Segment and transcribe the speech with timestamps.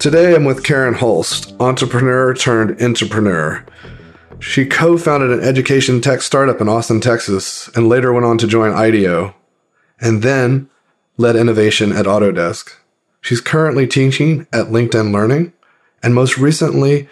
[0.00, 3.66] Today I'm with Karen Holst, entrepreneur turned intrapreneur.
[4.38, 8.46] She co founded an education tech startup in Austin, Texas, and later went on to
[8.46, 9.34] join IDEO,
[10.00, 10.70] and then
[11.18, 12.76] led innovation at Autodesk.
[13.20, 15.52] She's currently teaching at LinkedIn Learning,
[16.02, 17.06] and most recently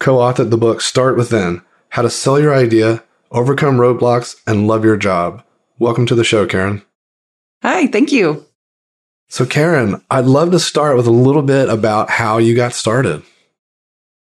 [0.00, 4.84] co authored the book Start Within How to Sell Your Idea, Overcome Roadblocks, and Love
[4.84, 5.44] Your Job.
[5.78, 6.82] Welcome to the show, Karen.
[7.62, 8.44] Hi, thank you.
[9.28, 13.22] So, Karen, I'd love to start with a little bit about how you got started.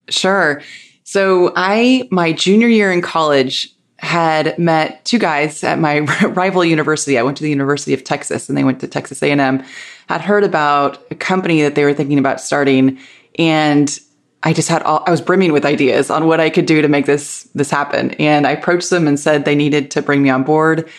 [0.10, 0.62] Sure.
[1.04, 7.18] So I, my junior year in college, had met two guys at my rival university.
[7.18, 9.64] I went to the University of Texas and they went to Texas A&M.
[10.10, 13.00] Had heard about a company that they were thinking about starting
[13.38, 14.00] and
[14.44, 16.88] I just had all, I was brimming with ideas on what I could do to
[16.88, 18.12] make this this happen.
[18.12, 20.90] And I approached them and said they needed to bring me on board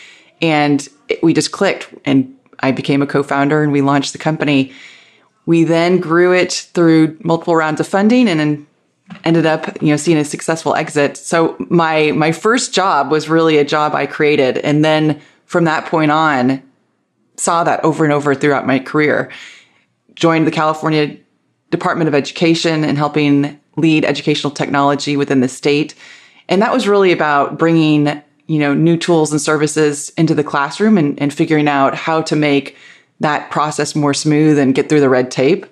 [0.41, 4.71] and it, we just clicked and I became a co-founder and we launched the company.
[5.45, 8.67] We then grew it through multiple rounds of funding and then
[9.25, 11.17] ended up, you know, seeing a successful exit.
[11.17, 15.85] So my my first job was really a job I created, and then from that
[15.85, 16.63] point on,
[17.37, 19.31] saw that over and over throughout my career.
[20.15, 21.17] Joined the California
[21.69, 25.95] Department of Education and helping lead educational technology within the state,
[26.47, 30.97] and that was really about bringing you know new tools and services into the classroom
[30.97, 32.77] and, and figuring out how to make
[33.19, 35.65] that process more smooth and get through the red tape.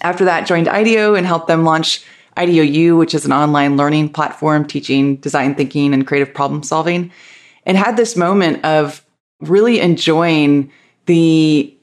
[0.00, 2.04] After that, joined IDEO and helped them launch
[2.36, 7.10] IDEO U, which is an online learning platform teaching design thinking and creative problem solving,
[7.66, 9.04] and had this moment of
[9.40, 10.70] really enjoying
[11.06, 11.74] the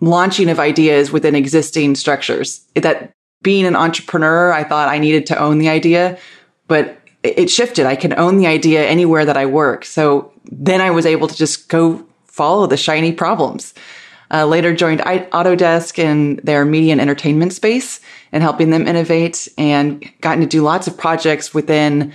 [0.00, 2.64] launching of ideas within existing structures.
[2.74, 3.12] That
[3.42, 6.18] being an entrepreneur, I thought I needed to own the idea,
[6.66, 7.86] but it shifted.
[7.86, 9.84] I can own the idea anywhere that I work.
[9.84, 13.74] So then I was able to just go follow the shiny problems.
[14.30, 20.08] Uh, later joined Autodesk in their media and entertainment space and helping them innovate and
[20.20, 22.12] gotten to do lots of projects within,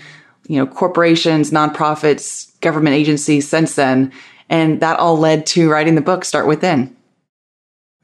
[0.48, 4.12] you know, corporations, nonprofits, government agencies since then.
[4.48, 6.96] And that all led to writing the book, Start Within.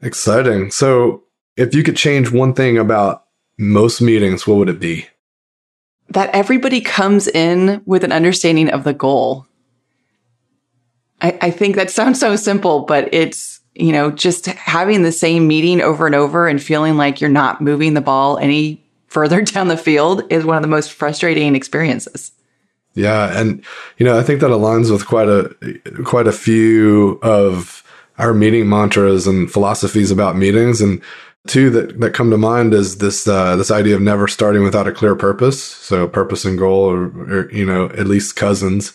[0.02, 0.72] Exciting.
[0.72, 1.22] So
[1.56, 3.26] if you could change one thing about
[3.58, 5.06] most meetings, what would it be?
[6.10, 9.46] That everybody comes in with an understanding of the goal.
[11.20, 15.46] I, I think that sounds so simple, but it's you know, just having the same
[15.46, 19.68] meeting over and over and feeling like you're not moving the ball any further down
[19.68, 22.32] the field is one of the most frustrating experiences.
[22.94, 23.64] Yeah, and
[23.98, 25.54] you know, I think that aligns with quite a
[26.04, 27.84] quite a few of
[28.18, 31.00] our meeting mantras and philosophies about meetings and
[31.46, 34.86] two that, that come to mind is this uh, this idea of never starting without
[34.86, 38.92] a clear purpose so purpose and goal or, you know at least cousins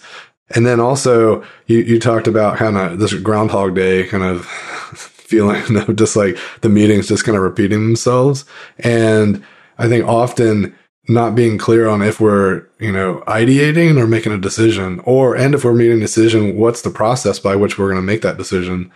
[0.49, 4.45] and then also you, you talked about kind of this Groundhog Day kind of
[5.25, 8.45] feeling of just like the meetings just kind of repeating themselves.
[8.79, 9.43] And
[9.77, 10.75] I think often
[11.07, 15.53] not being clear on if we're, you know, ideating or making a decision or, and
[15.55, 18.37] if we're making a decision, what's the process by which we're going to make that
[18.37, 18.91] decision?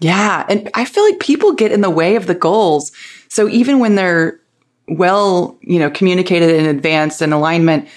[0.00, 0.44] Yeah.
[0.48, 2.92] And I feel like people get in the way of the goals.
[3.28, 4.40] So even when they're
[4.88, 7.88] well, you know, communicated in advance and alignment,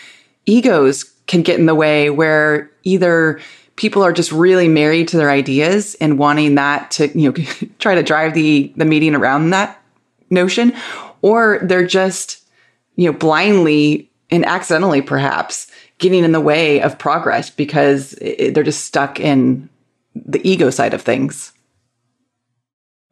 [0.45, 3.39] egos can get in the way where either
[3.75, 7.45] people are just really married to their ideas and wanting that to, you know,
[7.79, 9.81] try to drive the, the meeting around that
[10.29, 10.73] notion,
[11.21, 12.43] or they're just,
[12.95, 18.85] you know, blindly and accidentally perhaps getting in the way of progress because they're just
[18.85, 19.69] stuck in
[20.15, 21.51] the ego side of things.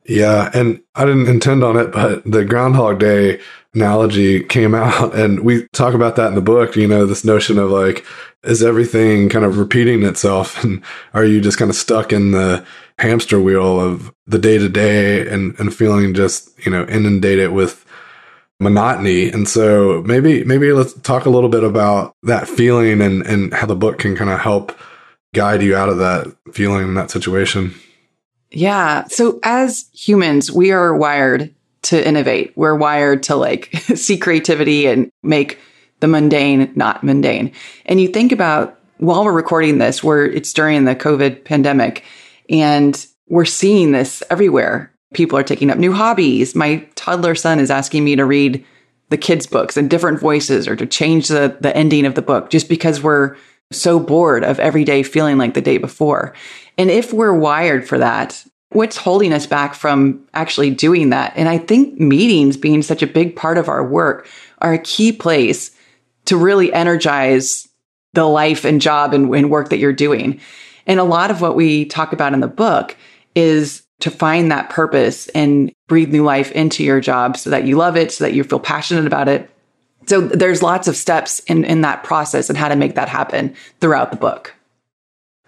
[0.08, 3.42] Yeah, and I didn't intend on it, but the Groundhog Day
[3.76, 6.76] analogy came out, and we talk about that in the book.
[6.76, 8.06] You know, this notion of like,
[8.44, 10.82] is everything kind of repeating itself, and
[11.14, 12.66] are you just kind of stuck in the
[13.00, 17.86] hamster wheel of the day to day and and feeling just you know inundated with
[18.62, 19.30] monotony?
[19.30, 23.68] And so maybe maybe let's talk a little bit about that feeling and and how
[23.68, 24.78] the book can kind of help
[25.34, 27.74] guide you out of that feeling in that situation.
[28.52, 29.06] Yeah.
[29.06, 31.54] So as humans, we are wired
[31.84, 32.54] to innovate.
[32.56, 35.60] We're wired to like see creativity and make
[36.00, 37.52] the mundane not mundane.
[37.86, 42.04] And you think about while we're recording this, where it's during the COVID pandemic
[42.50, 44.92] and we're seeing this everywhere.
[45.14, 46.56] People are taking up new hobbies.
[46.56, 48.66] My toddler son is asking me to read
[49.10, 52.50] the kids' books in different voices or to change the, the ending of the book
[52.50, 53.38] just because we're
[53.72, 56.34] so bored of every day feeling like the day before.
[56.78, 61.34] And if we're wired for that, what's holding us back from actually doing that?
[61.36, 64.28] And I think meetings being such a big part of our work
[64.60, 65.72] are a key place
[66.26, 67.68] to really energize
[68.14, 70.40] the life and job and, and work that you're doing.
[70.86, 72.96] And a lot of what we talk about in the book
[73.36, 77.76] is to find that purpose and breathe new life into your job so that you
[77.78, 79.50] love it, so that you feel passionate about it.
[80.08, 83.56] So there's lots of steps in, in that process and how to make that happen
[83.82, 84.56] throughout the book.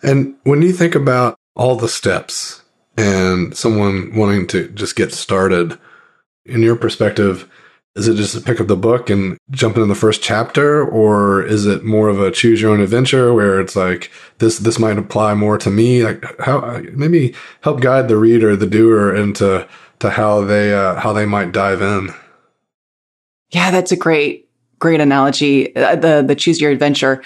[0.04, 2.62] And when you think about all the steps
[2.98, 5.78] and someone wanting to just get started,
[6.50, 7.50] in your perspective,
[7.96, 11.44] is it just to pick up the book and jump into the first chapter, or
[11.44, 14.98] is it more of a choose your own adventure where it's like this this might
[14.98, 16.04] apply more to me?
[16.04, 19.68] Like how maybe help guide the reader, the doer, into
[20.00, 22.10] to how they uh, how they might dive in.
[23.52, 24.49] Yeah, that's a great
[24.80, 25.76] great analogy.
[25.76, 27.22] Uh, the the choose your adventure.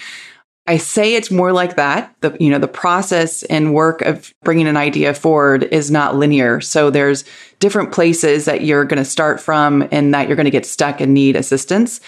[0.66, 2.16] I say it's more like that.
[2.22, 6.62] The, you know, the process and work of bringing an idea forward is not linear.
[6.62, 7.26] So there's
[7.60, 11.02] different places that you're going to start from and that you're going to get stuck
[11.02, 12.00] and need assistance.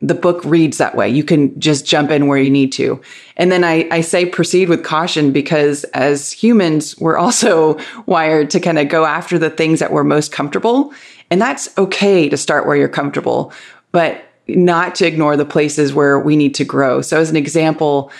[0.00, 1.08] The book reads that way.
[1.08, 3.00] You can just jump in where you need to.
[3.36, 8.60] And then I, I say proceed with caution because as humans, we're also wired to
[8.60, 10.92] kind of go after the things that we're most comfortable.
[11.30, 13.52] And that's okay to start where you're comfortable.
[13.92, 17.02] But not to ignore the places where we need to grow.
[17.02, 18.10] So, as an example,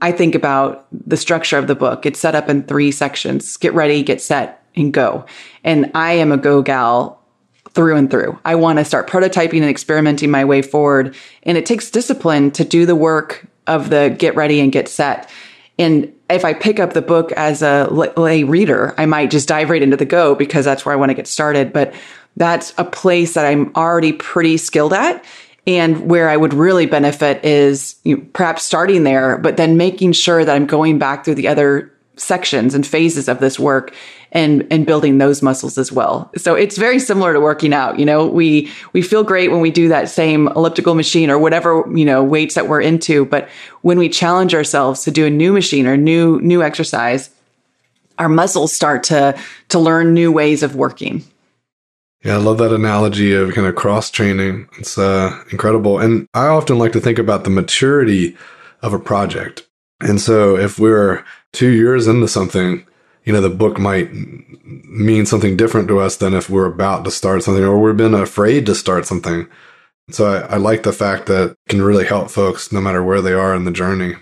[0.00, 2.04] I think about the structure of the book.
[2.04, 5.24] It's set up in three sections get ready, get set, and go.
[5.64, 7.22] And I am a go gal
[7.70, 8.38] through and through.
[8.44, 11.14] I want to start prototyping and experimenting my way forward.
[11.42, 15.30] And it takes discipline to do the work of the get ready and get set.
[15.78, 19.70] And if I pick up the book as a lay reader, I might just dive
[19.70, 21.72] right into the go because that's where I want to get started.
[21.72, 21.94] But
[22.36, 25.24] that's a place that I'm already pretty skilled at.
[25.66, 30.12] And where I would really benefit is you know, perhaps starting there, but then making
[30.12, 33.94] sure that I'm going back through the other sections and phases of this work
[34.32, 36.30] and and building those muscles as well.
[36.36, 38.26] So it's very similar to working out, you know.
[38.26, 42.24] We we feel great when we do that same elliptical machine or whatever, you know,
[42.24, 43.48] weights that we're into, but
[43.82, 47.30] when we challenge ourselves to do a new machine or new new exercise,
[48.18, 51.22] our muscles start to to learn new ways of working.
[52.26, 54.68] Yeah, I love that analogy of kind of cross training.
[54.78, 56.00] It's uh, incredible.
[56.00, 58.36] And I often like to think about the maturity
[58.82, 59.68] of a project.
[60.00, 62.84] And so if we're two years into something,
[63.24, 67.12] you know, the book might mean something different to us than if we're about to
[67.12, 69.46] start something or we've been afraid to start something.
[70.10, 73.34] So I, I like the fact that can really help folks no matter where they
[73.34, 74.16] are in the journey.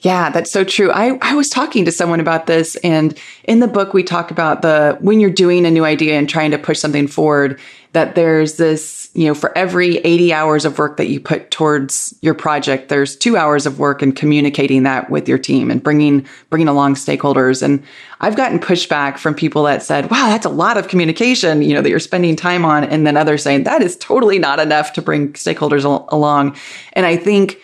[0.00, 0.92] Yeah, that's so true.
[0.92, 4.62] I, I was talking to someone about this and in the book we talk about
[4.62, 7.58] the when you're doing a new idea and trying to push something forward,
[7.94, 12.16] that there's this, you know, for every 80 hours of work that you put towards
[12.20, 16.24] your project, there's two hours of work in communicating that with your team and bringing,
[16.48, 17.60] bringing along stakeholders.
[17.60, 17.82] And
[18.20, 21.82] I've gotten pushback from people that said, wow, that's a lot of communication, you know,
[21.82, 22.84] that you're spending time on.
[22.84, 26.56] And then others saying that is totally not enough to bring stakeholders al- along.
[26.92, 27.58] And I think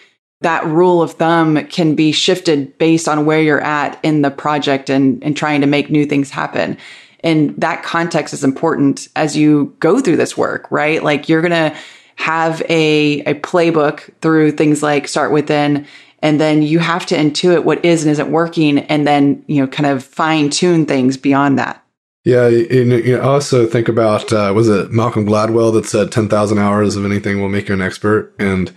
[0.45, 4.89] that rule of thumb can be shifted based on where you're at in the project
[4.89, 6.79] and, and trying to make new things happen.
[7.21, 11.03] And that context is important as you go through this work, right?
[11.03, 11.77] Like you're going to
[12.17, 15.87] have a, a playbook through things like start within,
[16.21, 19.67] and then you have to intuit what is and isn't working and then, you know,
[19.67, 21.83] kind of fine tune things beyond that.
[22.25, 26.97] Yeah, you, also think about uh, was it Malcolm Gladwell that said ten thousand hours
[26.97, 28.73] of anything will make you an expert, and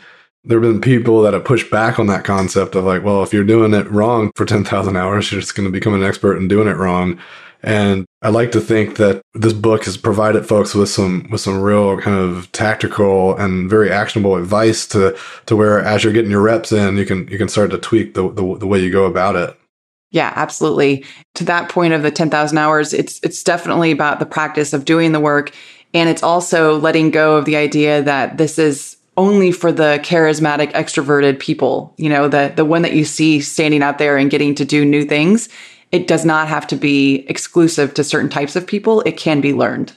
[0.48, 3.34] there have been people that have pushed back on that concept of like, well, if
[3.34, 6.48] you're doing it wrong for 10,000 hours, you're just going to become an expert in
[6.48, 7.20] doing it wrong.
[7.64, 11.60] And I like to think that this book has provided folks with some with some
[11.60, 16.42] real kind of tactical and very actionable advice to to where as you're getting your
[16.42, 19.06] reps in, you can you can start to tweak the the, the way you go
[19.06, 19.60] about it.
[20.12, 21.04] Yeah, absolutely.
[21.36, 25.12] To that point of the 10,000 hours, it's it's definitely about the practice of doing
[25.12, 25.52] the work
[25.94, 30.72] and it's also letting go of the idea that this is only for the charismatic,
[30.74, 34.56] extroverted people, you know, the, the one that you see standing out there and getting
[34.56, 35.50] to do new things.
[35.92, 39.02] It does not have to be exclusive to certain types of people.
[39.02, 39.94] It can be learned.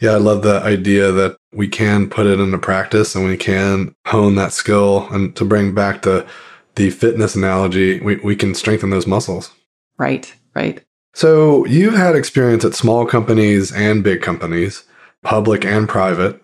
[0.00, 3.94] Yeah, I love the idea that we can put it into practice and we can
[4.06, 5.08] hone that skill.
[5.10, 6.26] And to bring back the
[6.74, 9.52] the fitness analogy, we, we can strengthen those muscles.
[9.96, 10.82] Right, right.
[11.14, 14.82] So you've had experience at small companies and big companies,
[15.22, 16.43] public and private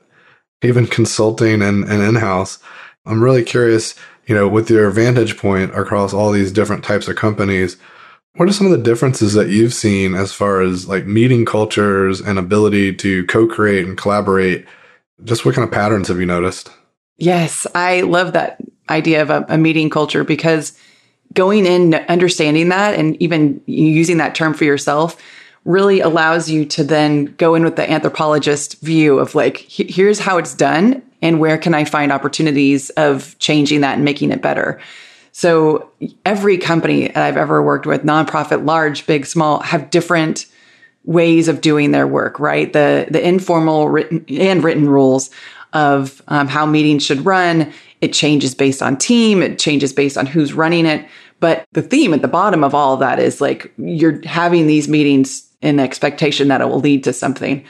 [0.63, 2.59] even consulting and, and in-house.
[3.07, 3.95] I'm really curious,
[4.27, 7.77] you know, with your vantage point across all these different types of companies,
[8.37, 12.21] What are some of the differences that you've seen as far as like meeting cultures
[12.21, 14.67] and ability to co create and collaborate?
[15.25, 16.71] Just what kind of patterns have you noticed?
[17.19, 20.79] Yes, I love that idea of a, a meeting culture because
[21.35, 25.21] going in, understanding that, and even using that term for yourself
[25.65, 30.39] really allows you to then go in with the anthropologist view of like, here's how
[30.39, 34.81] it's done and where can I find opportunities of changing that and making it better.
[35.33, 35.91] So
[36.25, 40.47] every company that I've ever worked with, nonprofit, large, big, small, have different
[41.05, 42.73] ways of doing their work, right?
[42.73, 45.31] The the informal written and written rules
[45.73, 47.73] of um, how meetings should run.
[48.01, 49.43] It changes based on team.
[49.43, 51.07] It changes based on who's running it.
[51.39, 54.89] But the theme at the bottom of all of that is like you're having these
[54.89, 57.65] meetings in expectation that it will lead to something.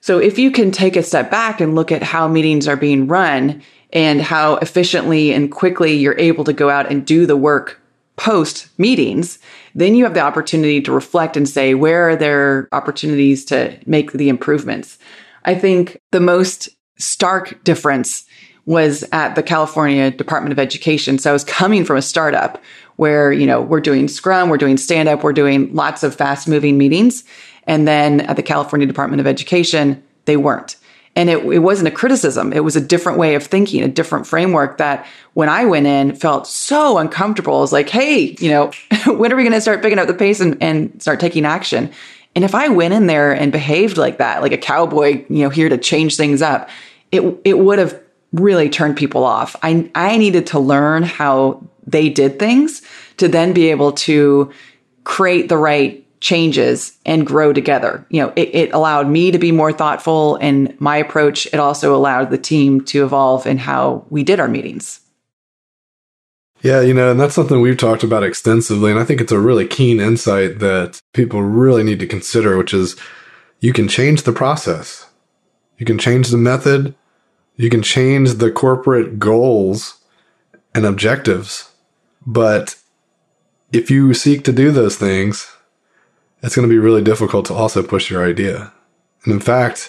[0.00, 3.06] So if you can take a step back and look at how meetings are being
[3.08, 7.80] run and how efficiently and quickly you're able to go out and do the work
[8.16, 9.38] post meetings,
[9.74, 14.12] then you have the opportunity to reflect and say, where are there opportunities to make
[14.12, 14.98] the improvements?
[15.44, 16.68] I think the most
[16.98, 18.24] stark difference
[18.66, 21.18] was at the California Department of Education.
[21.18, 22.62] So I was coming from a startup
[22.98, 26.48] where, you know, we're doing Scrum, we're doing stand up, we're doing lots of fast
[26.48, 27.22] moving meetings.
[27.62, 30.74] And then at the California Department of Education, they weren't.
[31.14, 32.52] And it, it wasn't a criticism.
[32.52, 36.16] It was a different way of thinking, a different framework that when I went in
[36.16, 37.58] felt so uncomfortable.
[37.58, 38.72] I was like, hey, you know,
[39.06, 41.92] when are we going to start picking up the pace and, and start taking action?
[42.34, 45.50] And if I went in there and behaved like that, like a cowboy, you know,
[45.50, 46.68] here to change things up,
[47.12, 48.00] it, it would have
[48.32, 49.54] really turned people off.
[49.62, 52.82] I, I needed to learn how they did things
[53.16, 54.52] to then be able to
[55.04, 58.04] create the right changes and grow together.
[58.10, 61.46] You know, it, it, allowed me to be more thoughtful in my approach.
[61.46, 65.00] It also allowed the team to evolve in how we did our meetings.
[66.60, 68.90] Yeah, you know, and that's something we've talked about extensively.
[68.90, 72.74] And I think it's a really keen insight that people really need to consider, which
[72.74, 72.96] is
[73.60, 75.06] you can change the process,
[75.78, 76.96] you can change the method,
[77.56, 79.98] you can change the corporate goals
[80.74, 81.70] and objectives.
[82.28, 82.76] But
[83.72, 85.50] if you seek to do those things,
[86.42, 88.70] it's going to be really difficult to also push your idea.
[89.24, 89.88] And in fact,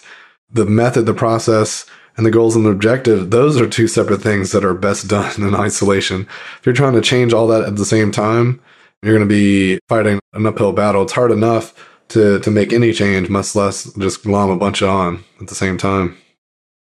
[0.50, 4.54] the method, the process, and the goals and the objective, those are two separate things
[4.54, 6.28] that are best done in isolation.
[6.60, 8.62] If you're trying to change all that at the same time,
[9.04, 11.04] you're going to be fighting an uphill battle.
[11.04, 11.74] It's hard enough
[12.10, 15.78] to, to make any change, much less just glom a bunch on at the same
[15.78, 16.18] time.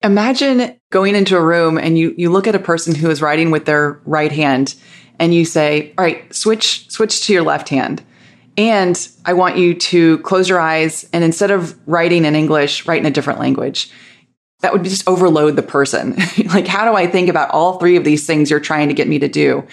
[0.03, 3.49] Imagine going into a room and you, you look at a person who is writing
[3.49, 4.75] with their right hand
[5.19, 8.03] and you say, all right, switch, switch to your left hand.
[8.57, 12.99] And I want you to close your eyes and instead of writing in English, write
[12.99, 13.91] in a different language.
[14.61, 16.15] That would just overload the person.
[16.47, 19.07] like, how do I think about all three of these things you're trying to get
[19.07, 19.67] me to do?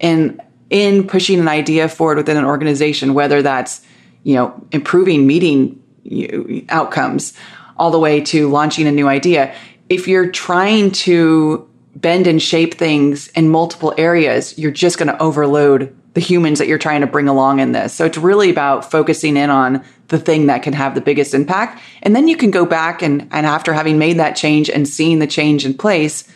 [0.00, 0.40] And
[0.70, 3.82] in pushing an idea forward within an organization, whether that's,
[4.22, 5.82] you know, improving meeting
[6.70, 7.34] outcomes
[7.76, 9.54] all the way to launching a new idea,
[9.90, 15.22] if you're trying to bend and shape things in multiple areas, you're just going to
[15.22, 17.92] overload the humans that you're trying to bring along in this.
[17.94, 21.80] So it's really about focusing in on the thing that can have the biggest impact.
[22.02, 25.20] And then you can go back and, and after having made that change and seeing
[25.20, 26.28] the change in place,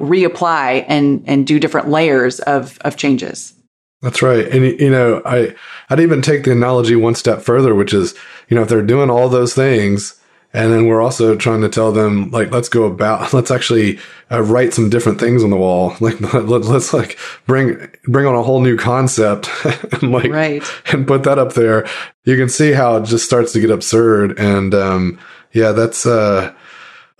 [0.00, 3.52] reapply and, and do different layers of, of changes.
[4.00, 4.46] That's right.
[4.46, 5.54] And, you know, I,
[5.90, 8.14] I'd even take the analogy one step further, which is,
[8.48, 10.18] you know, if they're doing all those things,
[10.54, 13.98] and then we're also trying to tell them, like, let's go about, let's actually
[14.30, 15.94] uh, write some different things on the wall.
[16.00, 19.50] Like, let, us like bring, bring on a whole new concept
[19.92, 20.62] and like, right.
[20.92, 21.86] and put that up there.
[22.24, 24.38] You can see how it just starts to get absurd.
[24.38, 25.18] And, um,
[25.52, 26.54] yeah, that's, uh,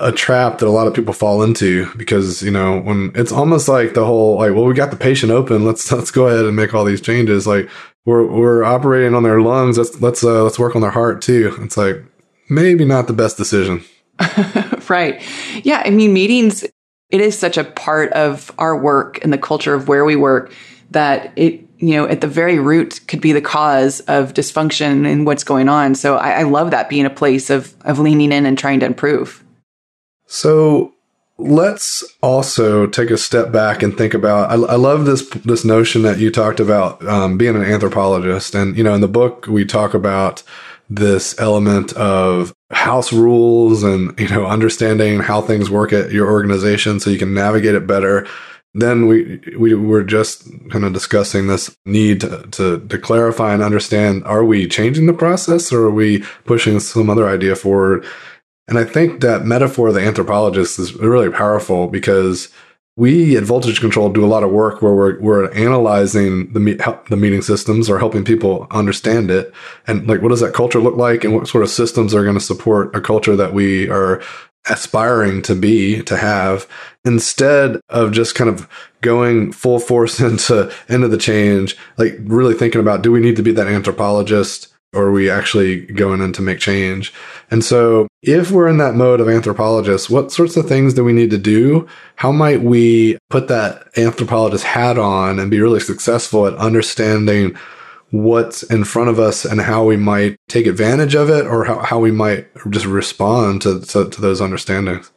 [0.01, 3.67] a trap that a lot of people fall into because you know when it's almost
[3.67, 6.55] like the whole like well we got the patient open let's let's go ahead and
[6.55, 7.69] make all these changes like
[8.05, 11.53] we're we're operating on their lungs let's let's uh, let's work on their heart too
[11.59, 12.01] it's like
[12.49, 13.85] maybe not the best decision.
[14.89, 15.23] right.
[15.65, 15.83] Yeah.
[15.85, 16.65] I mean, meetings,
[17.11, 20.53] it is such a part of our work and the culture of where we work
[20.91, 25.27] that it, you know, at the very root could be the cause of dysfunction and
[25.27, 25.95] what's going on.
[25.95, 28.87] So I, I love that being a place of, of leaning in and trying to
[28.87, 29.45] improve.
[30.27, 30.95] So
[31.39, 34.51] let's also take a step back and think about.
[34.51, 38.77] I, I love this this notion that you talked about um, being an anthropologist, and
[38.77, 40.43] you know, in the book we talk about
[40.89, 47.01] this element of house rules and you know understanding how things work at your organization
[47.01, 48.27] so you can navigate it better.
[48.75, 53.63] Then we we were just kind of discussing this need to, to, to clarify and
[53.63, 58.07] understand are we changing the process or are we pushing some other idea forward?
[58.69, 62.51] And i think that metaphor of the anthropologist is really powerful because
[62.99, 67.17] we at Voltage Control do a lot of work where we're, we're analyzing the, the
[67.17, 69.55] meeting systems or helping people understand it.
[69.87, 71.23] And like, what does that culture look like?
[71.23, 74.21] And what sort of systems are going to support a culture that we are
[74.69, 76.67] aspiring to be, to have,
[77.05, 78.69] instead of just kind of
[79.01, 83.45] going full force into, into the change, like really thinking about, do we need to
[83.45, 84.75] be that anthropologist?
[85.03, 87.13] Are we actually going in to make change?
[87.51, 91.13] And so, if we're in that mode of anthropologist, what sorts of things do we
[91.13, 91.87] need to do?
[92.17, 97.57] How might we put that anthropologist hat on and be really successful at understanding
[98.11, 101.79] what's in front of us and how we might take advantage of it or how,
[101.81, 105.11] how we might just respond to, to, to those understandings?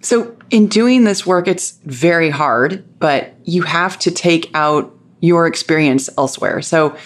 [0.00, 5.46] So, in doing this work, it's very hard, but you have to take out your
[5.46, 6.62] experience elsewhere.
[6.62, 6.96] So,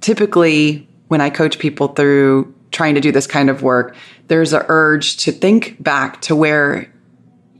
[0.00, 3.96] typically, when I coach people through trying to do this kind of work,
[4.28, 6.92] there's a urge to think back to where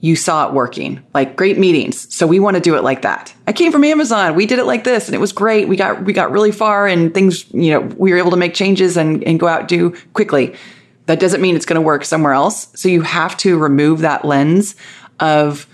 [0.01, 2.15] you saw it working, like great meetings.
[2.15, 3.35] So we want to do it like that.
[3.49, 4.37] I came from Amazon.
[4.37, 5.67] We did it like this and it was great.
[5.67, 8.55] We got, we got really far and things, you know, we were able to make
[8.55, 10.55] changes and, and go out do quickly.
[11.07, 12.69] That doesn't mean it's going to work somewhere else.
[12.79, 14.77] So you have to remove that lens
[15.19, 15.67] of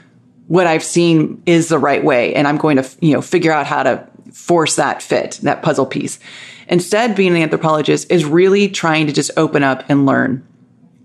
[0.46, 2.34] what I've seen is the right way.
[2.34, 5.86] And I'm going to, you know, figure out how to force that fit, that puzzle
[5.86, 6.18] piece.
[6.68, 10.46] Instead, being an anthropologist is really trying to just open up and learn.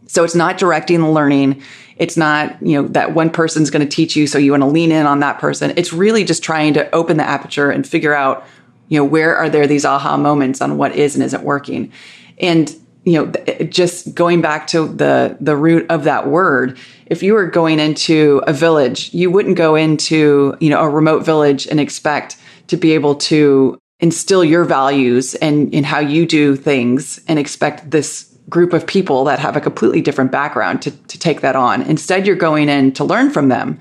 [0.07, 1.61] So it's not directing the learning.
[1.97, 4.25] It's not, you know, that one person's going to teach you.
[4.25, 5.73] So you want to lean in on that person.
[5.75, 8.45] It's really just trying to open the aperture and figure out,
[8.87, 11.91] you know, where are there these aha moments on what is and isn't working.
[12.39, 12.73] And,
[13.03, 17.47] you know, just going back to the, the root of that word, if you were
[17.47, 22.37] going into a village, you wouldn't go into, you know, a remote village and expect
[22.67, 27.91] to be able to instill your values and in how you do things and expect
[27.91, 31.81] this group of people that have a completely different background to, to take that on.
[31.83, 33.77] Instead, you're going in to learn from them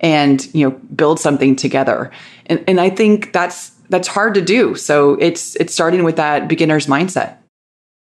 [0.00, 2.10] and, you know, build something together.
[2.46, 4.74] And, and I think that's, that's hard to do.
[4.74, 7.36] So it's, it's starting with that beginner's mindset.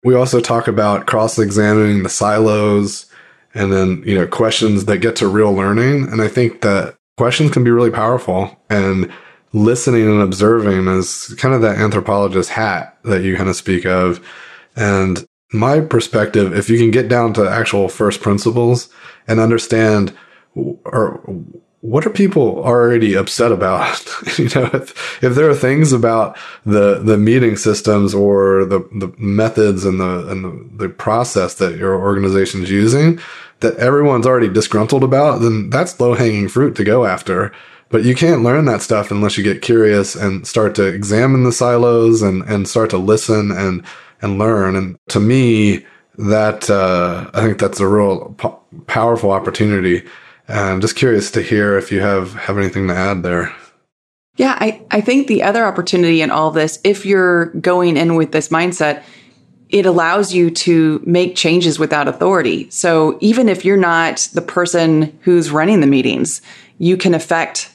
[0.04, 3.06] We also talk about cross-examining the silos
[3.52, 6.08] and then, you know, questions that get to real learning.
[6.10, 9.12] And I think that questions can be really powerful and
[9.52, 14.24] listening and observing is kind of that anthropologist hat that you kind of speak of.
[14.76, 18.88] And my perspective, if you can get down to actual first principles
[19.26, 20.14] and understand
[20.54, 21.22] or
[21.80, 24.04] what are people already upset about?
[24.38, 29.12] you know, if, if there are things about the the meeting systems or the the
[29.16, 33.20] methods and the and the, the process that your organization is using
[33.60, 37.52] that everyone's already disgruntled about, then that's low hanging fruit to go after.
[37.90, 41.52] But you can't learn that stuff unless you get curious and start to examine the
[41.52, 43.82] silos and, and start to listen and,
[44.20, 44.76] and learn.
[44.76, 45.86] And to me,
[46.18, 50.06] that, uh, I think that's a real po- powerful opportunity.
[50.48, 53.54] And I'm just curious to hear if you have, have anything to add there.
[54.36, 58.32] Yeah, I, I think the other opportunity in all this, if you're going in with
[58.32, 59.02] this mindset,
[59.68, 62.70] it allows you to make changes without authority.
[62.70, 66.40] So even if you're not the person who's running the meetings,
[66.78, 67.70] you can affect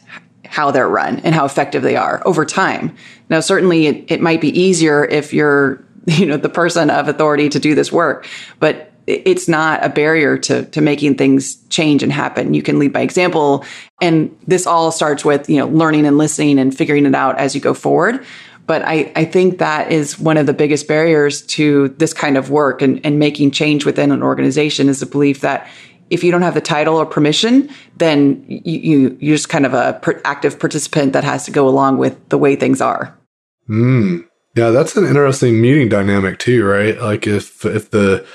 [0.53, 2.95] how they're run and how effective they are over time.
[3.27, 7.49] Now, certainly it, it might be easier if you're, you know, the person of authority
[7.49, 8.27] to do this work,
[8.59, 12.53] but it's not a barrier to, to making things change and happen.
[12.53, 13.65] You can lead by example.
[13.99, 17.55] And this all starts with, you know, learning and listening and figuring it out as
[17.55, 18.23] you go forward.
[18.67, 22.51] But I, I think that is one of the biggest barriers to this kind of
[22.51, 25.67] work and, and making change within an organization is the belief that
[26.13, 29.73] if you don't have the title or permission, then you, you you're just kind of
[29.73, 33.17] a per- active participant that has to go along with the way things are.
[33.67, 34.19] Hmm.
[34.55, 36.99] Yeah, that's an interesting meeting dynamic too, right?
[37.01, 38.25] Like if if the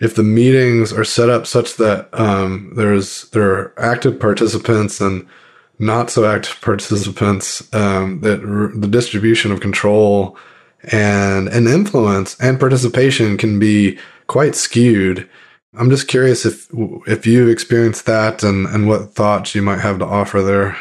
[0.00, 5.26] if the meetings are set up such that um, there's there are active participants and
[5.78, 10.36] not so active participants, um, that r- the distribution of control
[10.90, 15.28] and and influence and participation can be quite skewed.
[15.74, 16.68] I'm just curious if
[17.06, 20.76] if you've experienced that and and what thoughts you might have to offer there.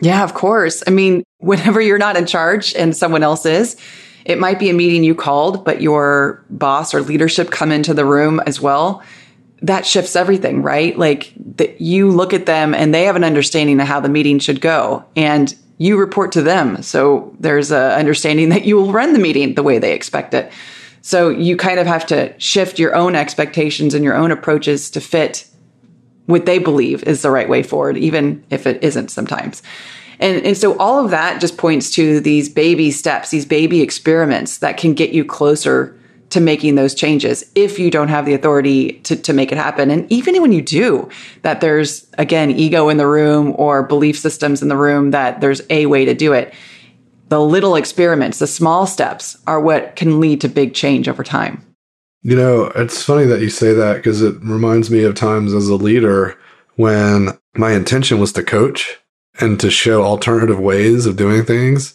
[0.00, 0.82] Yeah, of course.
[0.86, 3.76] I mean, whenever you're not in charge and someone else is,
[4.24, 8.04] it might be a meeting you called, but your boss or leadership come into the
[8.04, 9.02] room as well.
[9.62, 10.98] That shifts everything, right?
[10.98, 14.38] Like that you look at them and they have an understanding of how the meeting
[14.40, 16.82] should go and you report to them.
[16.82, 20.52] So there's a understanding that you will run the meeting the way they expect it.
[21.06, 25.02] So you kind of have to shift your own expectations and your own approaches to
[25.02, 25.46] fit
[26.24, 29.62] what they believe is the right way forward, even if it isn't sometimes.
[30.18, 34.58] And, and so all of that just points to these baby steps, these baby experiments
[34.58, 35.94] that can get you closer
[36.30, 39.90] to making those changes if you don't have the authority to, to make it happen.
[39.90, 41.10] And even when you do,
[41.42, 45.60] that there's, again, ego in the room or belief systems in the room, that there's
[45.68, 46.54] a way to do it.
[47.28, 51.64] The little experiments, the small steps are what can lead to big change over time.
[52.22, 55.68] You know, it's funny that you say that because it reminds me of times as
[55.68, 56.38] a leader
[56.76, 58.98] when my intention was to coach
[59.40, 61.94] and to show alternative ways of doing things.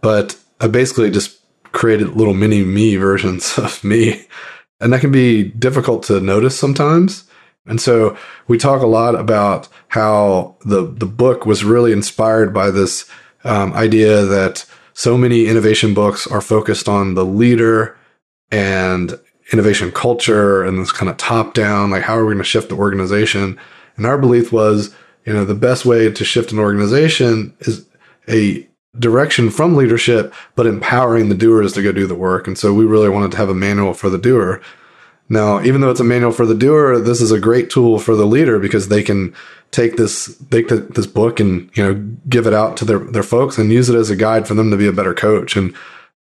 [0.00, 1.38] But I basically just
[1.72, 4.26] created little mini me versions of me.
[4.80, 7.24] And that can be difficult to notice sometimes.
[7.66, 8.16] And so
[8.48, 13.08] we talk a lot about how the, the book was really inspired by this
[13.44, 17.96] um, idea that so many innovation books are focused on the leader
[18.50, 19.18] and
[19.52, 22.68] innovation culture and this kind of top down, like how are we going to shift
[22.68, 23.58] the organization?
[23.96, 27.86] And our belief was, you know, the best way to shift an organization is
[28.28, 32.46] a direction from leadership, but empowering the doers to go do the work.
[32.46, 34.60] And so we really wanted to have a manual for the doer.
[35.28, 38.14] Now, even though it's a manual for the doer, this is a great tool for
[38.14, 39.34] the leader because they can
[39.72, 41.94] take this take this book and you know
[42.28, 44.70] give it out to their their folks and use it as a guide for them
[44.70, 45.56] to be a better coach.
[45.56, 45.74] And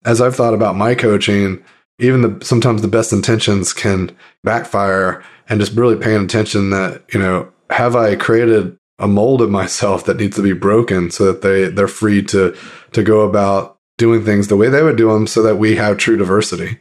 [0.04, 1.62] as I've thought about my coaching,
[1.98, 7.20] even the sometimes the best intentions can backfire and just really paying attention that, you
[7.20, 11.42] know, have I created a mold of myself that needs to be broken so that
[11.42, 12.56] they they're free to
[12.92, 15.98] to go about doing things the way they would do them so that we have
[15.98, 16.78] true diversity.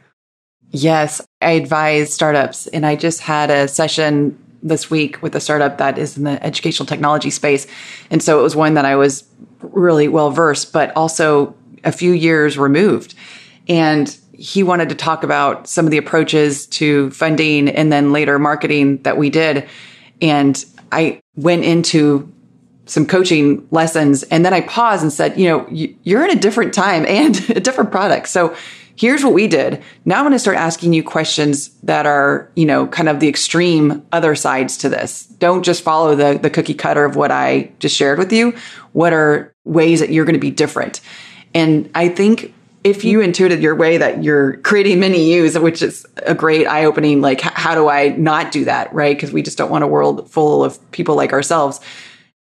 [0.70, 5.78] Yes, I advise startups and I just had a session this week with a startup
[5.78, 7.66] that is in the educational technology space.
[8.10, 9.24] And so it was one that I was
[9.60, 13.14] really well versed, but also a few years removed.
[13.68, 18.38] And he wanted to talk about some of the approaches to funding and then later
[18.38, 19.68] marketing that we did.
[20.20, 22.32] And I went into
[22.86, 26.74] some coaching lessons and then I paused and said, you know, you're in a different
[26.74, 28.28] time and a different product.
[28.28, 28.56] So
[28.96, 29.82] here's what we did.
[30.04, 33.28] Now I'm going to start asking you questions that are, you know, kind of the
[33.28, 35.26] extreme other sides to this.
[35.26, 38.54] Don't just follow the, the cookie cutter of what I just shared with you.
[38.92, 41.00] What are ways that you're going to be different?
[41.54, 46.04] And I think if you intuited your way that you're creating mini yous, which is
[46.26, 48.92] a great eye opening, like, how do I not do that?
[48.92, 49.18] Right.
[49.18, 51.80] Cause we just don't want a world full of people like ourselves.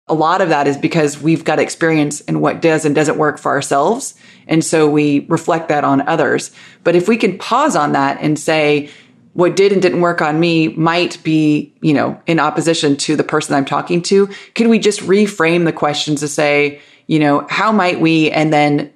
[0.09, 3.37] A lot of that is because we've got experience in what does and doesn't work
[3.37, 4.15] for ourselves.
[4.47, 6.51] And so we reflect that on others.
[6.83, 8.89] But if we can pause on that and say,
[9.33, 13.23] what did and didn't work on me might be, you know, in opposition to the
[13.23, 14.27] person I'm talking to.
[14.55, 18.91] Can we just reframe the questions to say, you know, how might we, and then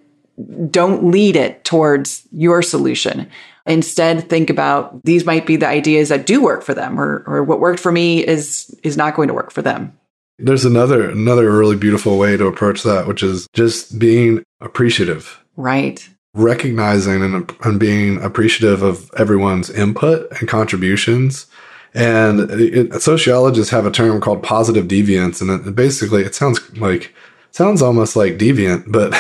[0.69, 3.29] don't lead it towards your solution.
[3.65, 7.43] Instead, think about these might be the ideas that do work for them or, or
[7.43, 9.97] what worked for me is is not going to work for them.
[10.39, 15.43] There's another another really beautiful way to approach that, which is just being appreciative.
[15.55, 16.07] Right.
[16.33, 21.45] Recognizing and, and being appreciative of everyone's input and contributions.
[21.93, 25.41] And it, sociologists have a term called positive deviance.
[25.41, 27.13] And it, basically, it sounds like
[27.51, 29.11] sounds almost like deviant, but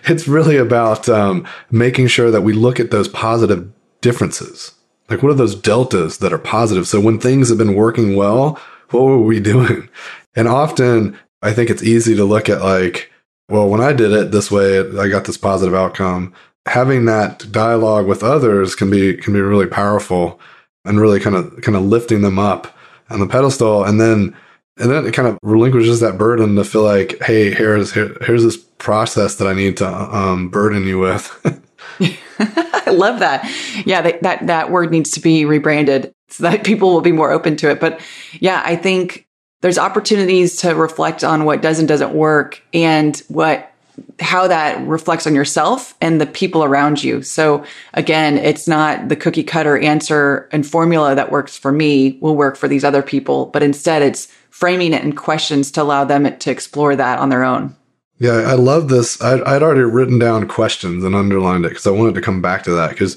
[0.04, 3.70] it's really about um, making sure that we look at those positive
[4.02, 4.72] differences.
[5.08, 6.86] Like, what are those deltas that are positive?
[6.86, 9.88] So, when things have been working well, what were we doing?
[10.34, 13.10] And often, I think it's easy to look at, like,
[13.48, 16.34] well, when I did it this way, I got this positive outcome.
[16.66, 20.38] Having that dialogue with others can be can be really powerful
[20.84, 22.76] and really kind of kind of lifting them up
[23.08, 24.36] on the pedestal, and then
[24.78, 28.44] and then it kind of relinquishes that burden to feel like, hey, here's here, here's
[28.44, 31.62] this process that I need to um, burden you with.
[32.38, 33.50] I love that.
[33.84, 37.30] Yeah, that, that that word needs to be rebranded so that people will be more
[37.30, 37.80] open to it.
[37.80, 38.00] But
[38.40, 39.26] yeah, I think
[39.60, 43.72] there's opportunities to reflect on what does and doesn't work and what
[44.20, 47.20] how that reflects on yourself and the people around you.
[47.22, 52.36] So again, it's not the cookie cutter answer and formula that works for me will
[52.36, 56.36] work for these other people, but instead it's framing it in questions to allow them
[56.38, 57.74] to explore that on their own.
[58.18, 59.20] Yeah, I love this.
[59.22, 62.64] I'd, I'd already written down questions and underlined it because I wanted to come back
[62.64, 63.16] to that because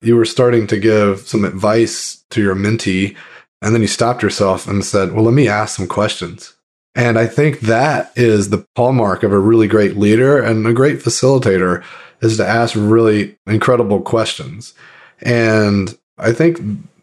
[0.00, 3.16] you were starting to give some advice to your mentee
[3.62, 6.54] and then you stopped yourself and said, well, let me ask some questions.
[6.94, 10.98] And I think that is the hallmark of a really great leader and a great
[10.98, 11.82] facilitator
[12.20, 14.74] is to ask really incredible questions.
[15.22, 16.58] And I think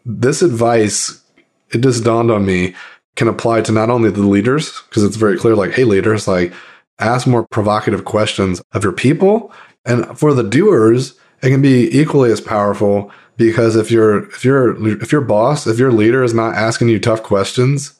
[0.06, 1.22] this advice,
[1.70, 2.74] it just dawned on me
[3.16, 6.52] can apply to not only the leaders, because it's very clear, like, hey, leaders, like,
[6.98, 9.52] ask more provocative questions of your people.
[9.84, 15.02] And for the doers, it can be equally as powerful because if you're if you're
[15.02, 17.94] if your boss, if your leader is not asking you tough questions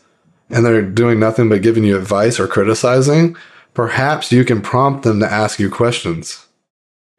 [0.50, 3.36] and they're doing nothing but giving you advice or criticizing,
[3.74, 6.46] perhaps you can prompt them to ask you questions.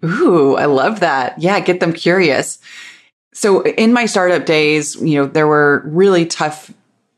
[0.06, 1.40] Ooh, I love that.
[1.42, 2.60] Yeah, get them curious.
[3.34, 6.72] So in my startup days, you know, there were really tough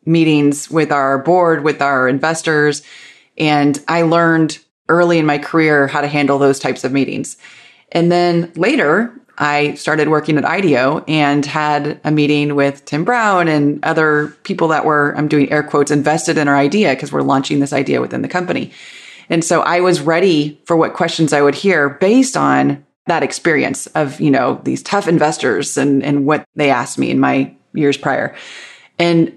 [0.05, 2.83] meetings with our board, with our investors,
[3.37, 7.37] and I learned early in my career how to handle those types of meetings.
[7.91, 13.47] And then later, I started working at IDEO and had a meeting with Tim Brown
[13.47, 17.21] and other people that were, I'm doing air quotes, invested in our idea because we're
[17.21, 18.71] launching this idea within the company.
[19.29, 23.87] And so I was ready for what questions I would hear based on that experience
[23.87, 27.97] of, you know, these tough investors and, and what they asked me in my years
[27.97, 28.35] prior.
[28.97, 29.35] And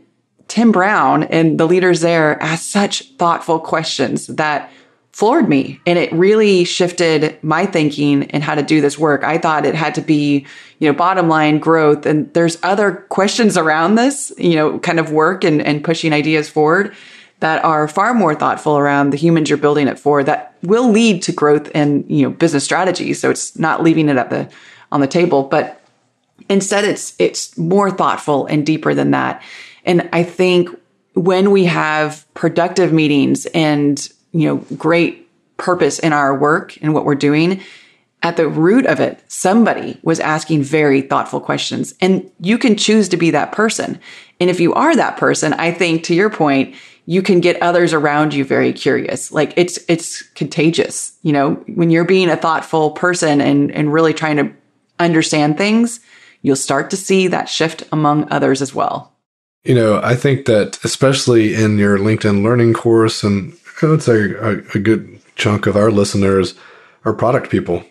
[0.48, 4.72] Tim Brown and the leaders there asked such thoughtful questions that
[5.12, 5.80] floored me.
[5.84, 9.24] And it really shifted my thinking and how to do this work.
[9.24, 10.46] I thought it had to be,
[10.78, 12.06] you know, bottom line growth.
[12.06, 16.48] And there's other questions around this, you know, kind of work and, and pushing ideas
[16.48, 16.94] forward
[17.40, 21.22] that are far more thoughtful around the humans you're building it for that will lead
[21.22, 23.12] to growth and you know business strategy.
[23.12, 24.48] So it's not leaving it at the
[24.90, 25.80] on the table but
[26.48, 29.42] instead it's it's more thoughtful and deeper than that
[29.88, 30.70] and i think
[31.14, 37.04] when we have productive meetings and you know great purpose in our work and what
[37.04, 37.60] we're doing
[38.22, 43.08] at the root of it, somebody was asking very thoughtful questions and you can choose
[43.08, 44.00] to be that person.
[44.40, 46.74] And if you are that person, I think to your point,
[47.06, 49.32] you can get others around you very curious.
[49.32, 51.16] Like it's, it's contagious.
[51.22, 54.52] You know, when you're being a thoughtful person and, and really trying to
[54.98, 56.00] understand things,
[56.42, 59.12] you'll start to see that shift among others as well.
[59.64, 64.32] You know, I think that especially in your LinkedIn learning course, and I would say
[64.32, 66.54] a, a good chunk of our listeners
[67.04, 67.84] are product people.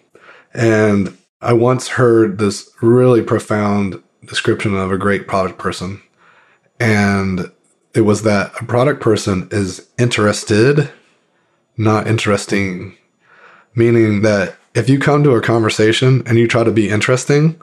[0.54, 6.02] And I once heard this really profound description of a great product person.
[6.80, 7.52] And
[7.94, 10.92] it was that a product person is interested,
[11.78, 12.96] not interesting.
[13.76, 17.60] Meaning that if you come to a conversation and you try to be interesting,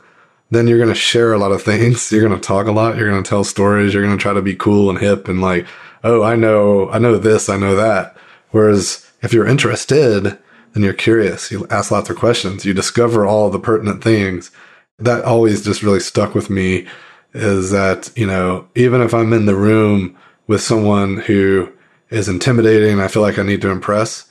[0.50, 2.12] then you're going to share a lot of things.
[2.12, 2.96] You're going to talk a lot.
[2.96, 3.92] You're going to tell stories.
[3.92, 5.66] You're going to try to be cool and hip and like,
[6.04, 8.16] oh, I know, I know this, I know that.
[8.50, 10.38] Whereas if you're interested,
[10.74, 11.50] then you're curious.
[11.50, 12.64] You ask lots of questions.
[12.64, 14.50] You discover all the pertinent things.
[14.98, 16.86] That always just really stuck with me
[17.32, 21.72] is that, you know, even if I'm in the room with someone who
[22.10, 24.26] is intimidating I feel like I need to impress,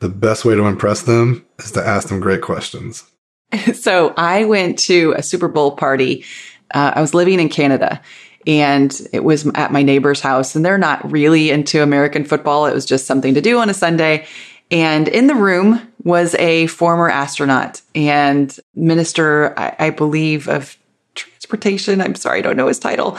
[0.00, 3.04] the best way to impress them is to ask them great questions.
[3.74, 6.24] So I went to a Super Bowl party.
[6.72, 8.00] Uh, I was living in Canada
[8.46, 12.66] and it was at my neighbor's house and they're not really into American football.
[12.66, 14.26] It was just something to do on a Sunday.
[14.70, 20.76] And in the room was a former astronaut and minister, I, I believe, of
[21.14, 22.00] transportation.
[22.00, 23.18] I'm sorry, I don't know his title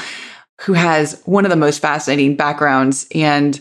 [0.62, 3.08] who has one of the most fascinating backgrounds.
[3.14, 3.60] And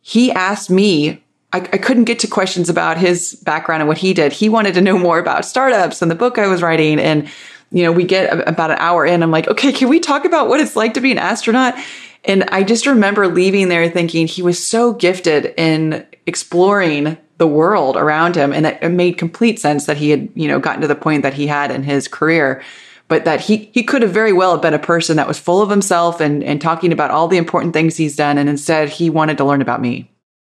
[0.00, 1.23] he asked me,
[1.54, 4.32] I, I, couldn't get to questions about his background and what he did.
[4.32, 6.98] He wanted to know more about startups and the book I was writing.
[6.98, 7.28] And,
[7.70, 9.22] you know, we get about an hour in.
[9.22, 11.76] I'm like, okay, can we talk about what it's like to be an astronaut?
[12.24, 17.96] And I just remember leaving there thinking he was so gifted in exploring the world
[17.96, 18.52] around him.
[18.52, 21.34] And it made complete sense that he had, you know, gotten to the point that
[21.34, 22.62] he had in his career
[23.06, 25.60] but that he he could have very well have been a person that was full
[25.60, 29.10] of himself and and talking about all the important things he's done and instead he
[29.10, 30.10] wanted to learn about me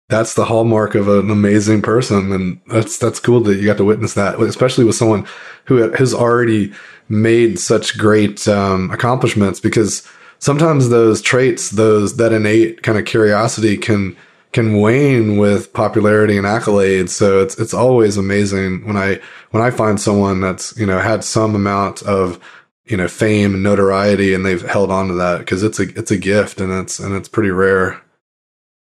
[0.09, 3.85] that's the hallmark of an amazing person and that's that's cool that you got to
[3.85, 5.27] witness that especially with someone
[5.65, 6.73] who has already
[7.09, 10.07] made such great um, accomplishments because
[10.39, 14.17] sometimes those traits those that innate kind of curiosity can
[14.57, 17.11] can wane with popularity and accolades.
[17.11, 21.25] So it's it's always amazing when I when I find someone that's you know had
[21.25, 22.41] some amount of
[22.87, 26.11] you know fame and notoriety and they've held on to that because it's a it's
[26.11, 28.01] a gift and it's and it's pretty rare.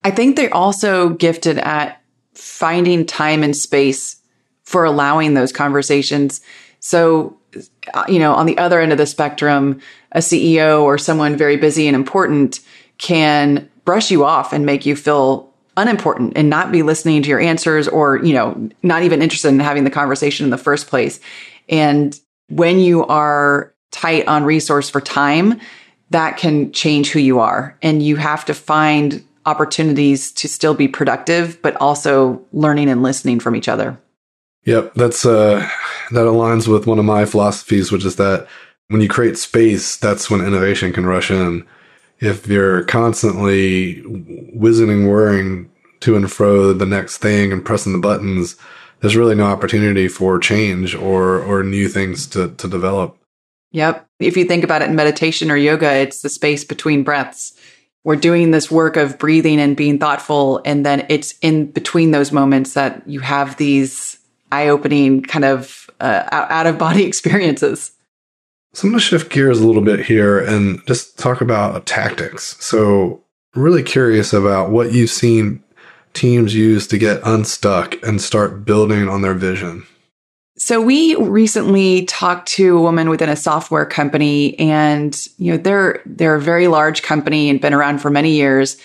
[0.03, 2.01] I think they're also gifted at
[2.33, 4.21] finding time and space
[4.63, 6.41] for allowing those conversations.
[6.79, 7.37] So,
[7.93, 9.79] uh, you know, on the other end of the spectrum,
[10.13, 12.61] a CEO or someone very busy and important
[12.97, 17.39] can brush you off and make you feel unimportant and not be listening to your
[17.39, 21.19] answers or, you know, not even interested in having the conversation in the first place.
[21.69, 25.59] And when you are tight on resource for time,
[26.09, 27.77] that can change who you are.
[27.81, 33.39] And you have to find opportunities to still be productive, but also learning and listening
[33.39, 33.99] from each other.
[34.65, 34.93] Yep.
[34.95, 35.67] That's, uh,
[36.11, 38.47] that aligns with one of my philosophies, which is that
[38.89, 41.65] when you create space, that's when innovation can rush in
[42.21, 44.01] if you're constantly
[44.53, 45.69] whizzing and whirring
[46.01, 48.55] to and fro the next thing and pressing the buttons,
[49.01, 53.17] there's really no opportunity for change or or new things to to develop.
[53.71, 54.07] Yep.
[54.19, 57.53] If you think about it in meditation or yoga, it's the space between breaths.
[58.03, 60.61] We're doing this work of breathing and being thoughtful.
[60.65, 64.17] And then it's in between those moments that you have these
[64.51, 67.91] eye opening kind of uh, out of body experiences.
[68.73, 72.55] So I'm going to shift gears a little bit here and just talk about tactics.
[72.63, 73.21] So,
[73.53, 75.61] really curious about what you've seen
[76.13, 79.85] teams use to get unstuck and start building on their vision.
[80.63, 86.03] So we recently talked to a woman within a software company and you know they're
[86.05, 88.77] they're a very large company and been around for many years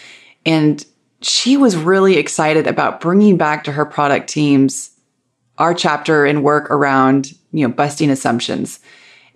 [0.46, 0.82] and
[1.20, 4.90] she was really excited about bringing back to her product teams
[5.58, 8.80] our chapter and work around you know busting assumptions.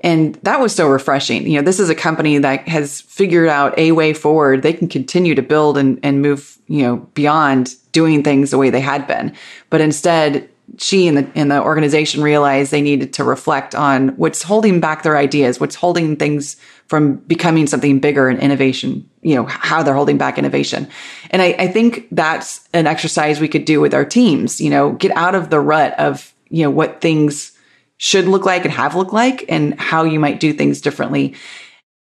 [0.03, 1.46] And that was so refreshing.
[1.46, 4.62] You know, this is a company that has figured out a way forward.
[4.62, 8.70] They can continue to build and, and move, you know, beyond doing things the way
[8.70, 9.37] they had been.
[9.68, 14.42] But instead, she and the, and the organization realized they needed to reflect on what's
[14.42, 16.56] holding back their ideas, what's holding things
[16.87, 20.88] from becoming something bigger in innovation, you know, how they're holding back innovation.
[21.30, 24.92] And I, I think that's an exercise we could do with our teams, you know,
[24.92, 27.52] get out of the rut of, you know, what things
[27.98, 31.35] should look like and have looked like and how you might do things differently.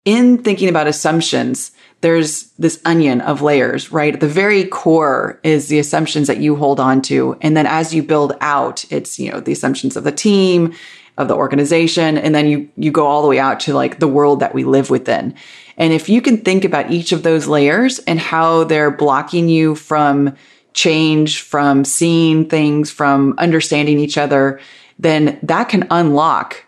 [0.06, 1.72] In thinking about assumptions,
[2.02, 4.20] there's this onion of layers, right?
[4.20, 7.38] The very core is the assumptions that you hold on to.
[7.42, 10.74] And then as you build out, it's, you know, the assumptions of the team,
[11.18, 14.08] of the organization, and then you, you go all the way out to like the
[14.08, 15.36] world that we live within.
[15.76, 19.76] And if you can think about each of those layers and how they're blocking you
[19.76, 20.36] from
[20.74, 24.62] change, from seeing things, from understanding each other,
[24.98, 26.64] then that can unlock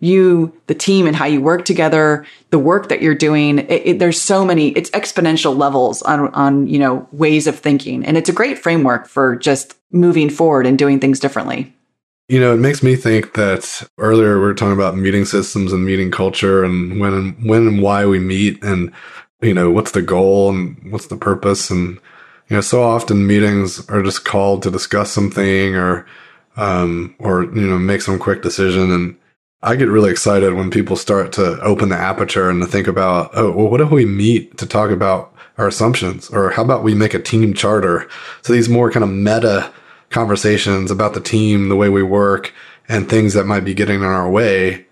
[0.00, 3.60] you, the team, and how you work together, the work that you're doing.
[3.60, 8.04] It, it, there's so many, it's exponential levels on, on, you know, ways of thinking.
[8.04, 11.72] And it's a great framework for just moving forward and doing things differently.
[12.28, 15.84] You know, it makes me think that earlier we were talking about meeting systems and
[15.84, 18.92] meeting culture and when and when and why we meet and,
[19.40, 21.70] you know, what's the goal and what's the purpose.
[21.70, 22.00] And,
[22.48, 26.04] you know, so often meetings are just called to discuss something or,
[26.56, 28.90] um, or, you know, make some quick decision.
[28.90, 29.16] And
[29.62, 33.30] I get really excited when people start to open the aperture and to think about,
[33.32, 36.28] oh, well, what if we meet to talk about our assumptions?
[36.28, 38.08] Or how about we make a team charter?
[38.42, 39.72] So these more kind of meta
[40.10, 42.52] conversations about the team, the way we work,
[42.88, 44.86] and things that might be getting in our way.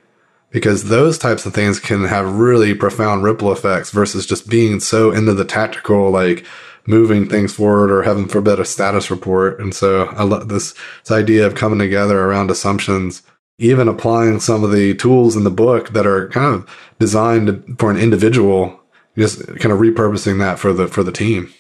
[0.50, 5.10] Because those types of things can have really profound ripple effects versus just being so
[5.10, 6.46] into the tactical, like
[6.86, 9.60] moving things forward or heaven forbid a status report.
[9.60, 13.22] And so I love this, this idea of coming together around assumptions,
[13.58, 17.90] even applying some of the tools in the book that are kind of designed for
[17.90, 18.80] an individual,
[19.16, 21.52] just kind of repurposing that for the, for the team.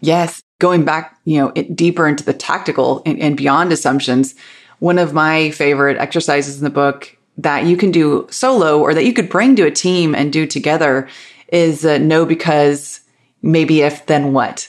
[0.00, 0.42] Yes.
[0.60, 4.34] Going back, you know, deeper into the tactical and, and beyond assumptions.
[4.78, 9.04] One of my favorite exercises in the book that you can do solo or that
[9.04, 11.08] you could bring to a team and do together
[11.48, 13.00] is uh, know because
[13.42, 14.68] maybe if then what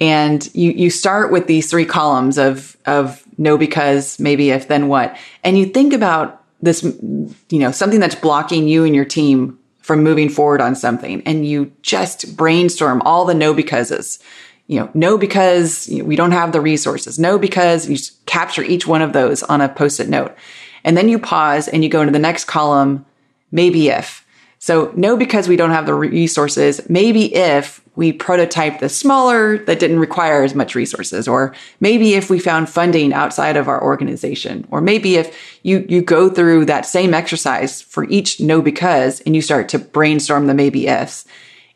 [0.00, 4.86] and you you start with these three columns of of no because maybe if then
[4.86, 5.16] what?
[5.42, 10.04] And you think about this you know something that's blocking you and your team from
[10.04, 14.18] moving forward on something and you just brainstorm all the no becauses
[14.66, 17.18] you know no because we don't have the resources.
[17.18, 20.36] No because you capture each one of those on a post-it note.
[20.84, 23.04] And then you pause and you go into the next column
[23.50, 24.24] maybe if
[24.62, 26.82] so no because we don't have the resources.
[26.90, 32.28] Maybe if we prototyped the smaller that didn't require as much resources or maybe if
[32.28, 36.84] we found funding outside of our organization or maybe if you you go through that
[36.84, 41.24] same exercise for each no because and you start to brainstorm the maybe ifs.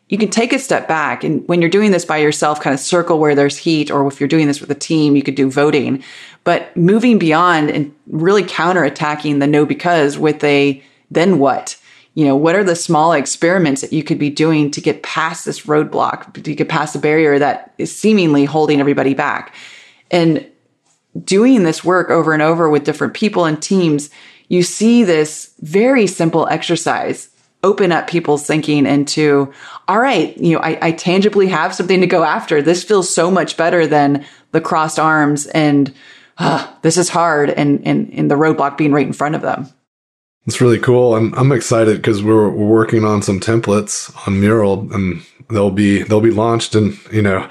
[0.07, 2.79] You can take a step back and when you're doing this by yourself kind of
[2.79, 5.49] circle where there's heat or if you're doing this with a team you could do
[5.49, 6.03] voting.
[6.43, 11.77] But moving beyond and really counterattacking the no because with a then what
[12.15, 15.45] you know, what are the small experiments that you could be doing to get past
[15.45, 19.53] this roadblock, to get past the barrier that is seemingly holding everybody back?
[20.09, 20.49] And
[21.23, 24.09] doing this work over and over with different people and teams,
[24.47, 27.29] you see this very simple exercise
[27.63, 29.51] open up people's thinking into,
[29.87, 32.61] all right, you know, I, I tangibly have something to go after.
[32.61, 35.93] This feels so much better than the crossed arms and
[36.37, 39.67] uh, this is hard and, and, and the roadblock being right in front of them.
[40.47, 41.15] It's really cool.
[41.15, 46.03] I'm I'm excited because we're, we're working on some templates on Mural, and they'll be
[46.03, 46.75] they'll be launched.
[46.75, 47.49] And you know,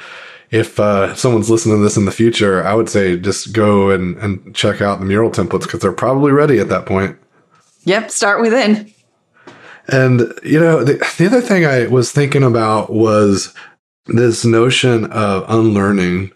[0.50, 4.16] if uh, someone's listening to this in the future, I would say just go and
[4.19, 7.19] and check out the Mural templates because they're probably ready at that point.
[7.85, 8.92] Yep, start within.
[9.88, 13.52] And you know, the, the other thing I was thinking about was
[14.06, 16.31] this notion of unlearning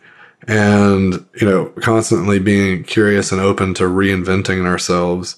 [0.47, 5.37] and you know constantly being curious and open to reinventing ourselves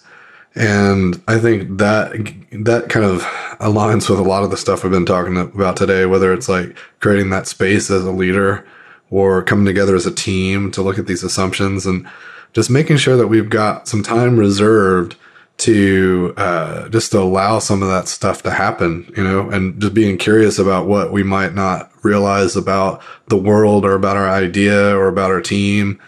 [0.55, 2.12] and I think that
[2.53, 3.22] that kind of
[3.61, 6.76] aligns with a lot of the stuff we've been talking about today, whether it's like
[6.98, 8.66] creating that space as a leader
[9.11, 11.86] or coming together as a team to look at these assumptions.
[11.86, 12.07] And
[12.53, 15.16] just making sure that we've got some time reserved
[15.59, 19.94] to uh, just to allow some of that stuff to happen, you know, and just
[19.94, 24.96] being curious about what we might not realize about the world or about our idea
[24.96, 26.01] or about our team.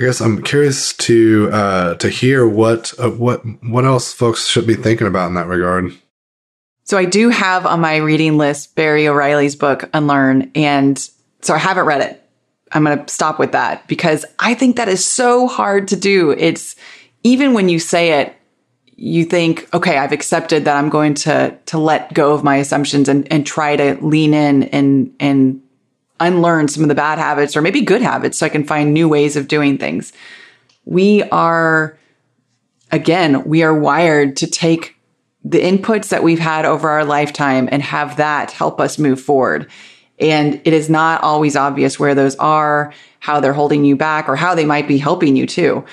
[0.00, 4.66] I guess I'm curious to uh, to hear what uh, what what else folks should
[4.66, 5.92] be thinking about in that regard.
[6.84, 10.98] So I do have on my reading list Barry O'Reilly's book Unlearn, and
[11.42, 12.26] so I haven't read it.
[12.72, 16.30] I'm going to stop with that because I think that is so hard to do.
[16.30, 16.76] It's
[17.22, 18.34] even when you say it,
[18.96, 23.10] you think, okay, I've accepted that I'm going to to let go of my assumptions
[23.10, 25.60] and and try to lean in and and
[26.20, 29.08] unlearn some of the bad habits or maybe good habits so I can find new
[29.08, 30.12] ways of doing things.
[30.84, 31.98] We are
[32.92, 34.96] again, we are wired to take
[35.44, 39.70] the inputs that we've had over our lifetime and have that help us move forward.
[40.18, 44.36] And it is not always obvious where those are, how they're holding you back or
[44.36, 45.84] how they might be helping you too.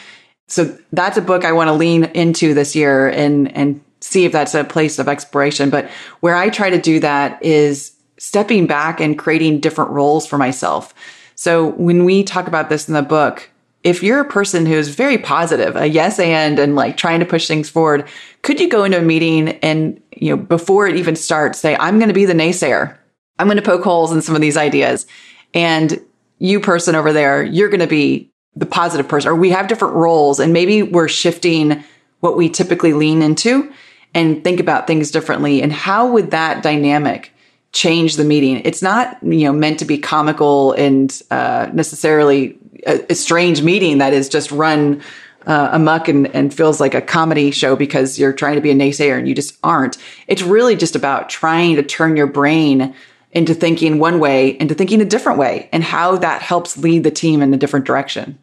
[0.48, 4.32] So that's a book I want to lean into this year and, and see if
[4.32, 5.70] that's a place of exploration.
[5.70, 10.38] But where I try to do that is stepping back and creating different roles for
[10.38, 10.94] myself.
[11.36, 13.50] So when we talk about this in the book,
[13.84, 17.48] if you're a person who's very positive, a yes and and like trying to push
[17.48, 18.08] things forward,
[18.42, 22.00] could you go into a meeting and, you know, before it even starts, say, I'm
[22.00, 22.98] going to be the naysayer.
[23.40, 25.06] I'm going to poke holes in some of these ideas.
[25.54, 26.02] And
[26.40, 29.94] you person over there, you're going to be the positive person, or we have different
[29.94, 31.84] roles and maybe we're shifting
[32.22, 33.72] what we typically lean into
[34.16, 35.62] and think about things differently.
[35.62, 37.32] And how would that dynamic
[37.72, 38.62] change the meeting?
[38.66, 43.98] It's not, you know, meant to be comical and uh, necessarily a, a, strange meeting
[44.00, 45.02] that is just run
[45.46, 48.76] uh, amuck and, and feels like a comedy show because you're trying to be a
[48.76, 49.98] naysayer and you just aren't.
[50.28, 52.94] It's really just about trying to turn your brain
[53.32, 57.12] into thinking one way into thinking a different way and how that helps lead the
[57.12, 58.40] team in a different direction.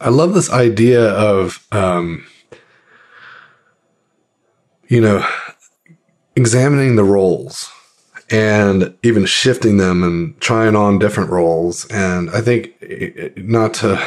[0.00, 2.26] I love this idea of, um,
[4.88, 5.26] you know,
[6.36, 7.70] examining the roles
[8.30, 11.84] and even shifting them and trying on different roles.
[11.86, 12.72] And I think
[13.36, 14.02] not to,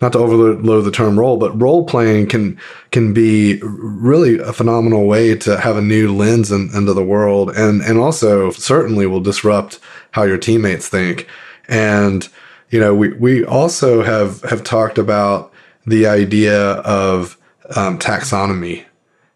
[0.00, 2.60] not to overload the term role, but role playing can,
[2.90, 7.50] can be really a phenomenal way to have a new lens in, into the world.
[7.56, 9.78] And, and also certainly will disrupt
[10.10, 11.26] how your teammates think.
[11.68, 12.28] And,
[12.68, 15.52] you know, we, we also have, have talked about
[15.86, 17.38] the idea of
[17.74, 18.84] um, taxonomy.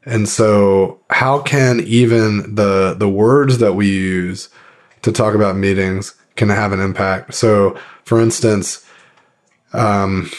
[0.07, 4.48] And so how can even the, the words that we use
[5.02, 7.34] to talk about meetings can have an impact?
[7.34, 8.88] So for instance,
[9.72, 10.30] um,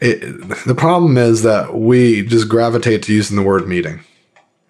[0.00, 0.20] it,
[0.64, 4.00] the problem is that we just gravitate to using the word meeting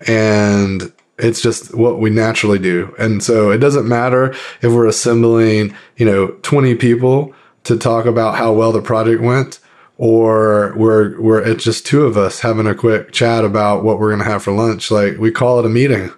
[0.07, 2.95] and it's just what we naturally do.
[2.99, 7.35] And so it doesn't matter if we're assembling, you know, 20 people
[7.65, 9.59] to talk about how well the project went
[9.99, 14.11] or we're we're it's just two of us having a quick chat about what we're
[14.11, 14.91] going to have for lunch.
[14.91, 16.11] Like we call it a meeting.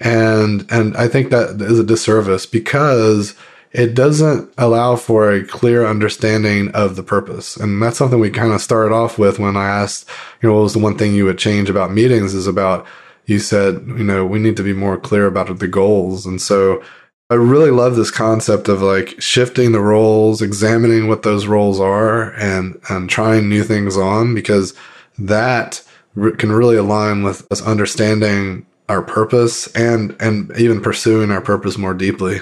[0.00, 3.36] And and i think that is a disservice because
[3.70, 7.56] it doesn't allow for a clear understanding of the purpose.
[7.56, 10.08] And that's something we kind of started off with when i asked
[10.40, 12.86] you know what was the one thing you would change about meetings is about
[13.26, 16.26] you said you know we need to be more clear about the goals.
[16.26, 16.82] And so
[17.32, 22.34] I really love this concept of like shifting the roles, examining what those roles are
[22.34, 24.74] and, and trying new things on because
[25.18, 25.82] that
[26.14, 31.78] re- can really align with us understanding our purpose and, and even pursuing our purpose
[31.78, 32.40] more deeply.